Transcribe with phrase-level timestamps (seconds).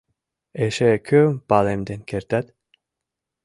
[0.65, 2.45] —Эше кӧм палемден кертат?